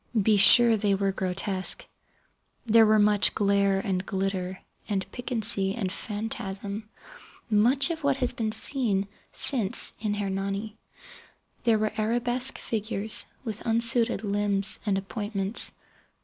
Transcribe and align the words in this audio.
Be 0.19 0.37
sure 0.37 0.75
they 0.77 0.95
were 0.95 1.11
grotesque. 1.11 1.85
There 2.65 2.87
were 2.87 2.97
much 2.97 3.35
glare 3.35 3.79
and 3.85 4.03
glitter 4.03 4.59
and 4.89 5.05
piquancy 5.11 5.75
and 5.75 5.91
phantasm—much 5.91 6.81
of 7.91 8.03
what 8.03 8.17
has 8.17 8.33
been 8.33 8.51
since 8.51 9.07
seen 9.33 9.97
in 9.99 10.15
"Hernani". 10.15 10.75
There 11.65 11.77
were 11.77 11.91
arabesque 11.99 12.57
figures 12.57 13.27
with 13.43 13.61
unsuited 13.63 14.23
limbs 14.23 14.79
and 14.87 14.97
appointments. 14.97 15.71